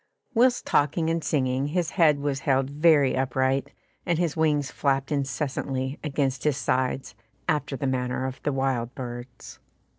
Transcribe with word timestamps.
Whilst 0.33 0.65
talking 0.65 1.11
and 1.11 1.23
singing, 1.23 1.67
his 1.67 1.91
head 1.91 2.19
was 2.21 2.39
held 2.39 2.71
very 2.71 3.15
upright, 3.15 3.71
and 4.03 4.17
his 4.17 4.35
wings 4.35 4.71
flapped 4.71 5.11
incessantly 5.11 5.99
against 6.03 6.43
his 6.43 6.57
sides, 6.57 7.13
after 7.47 7.77
the 7.77 7.85
manner 7.85 8.25
of 8.25 8.41
the 8.41 8.51
wild 8.51 8.95
birds. 8.95 9.59